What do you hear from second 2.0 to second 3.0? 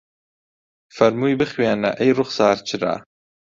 ڕوخسار چرا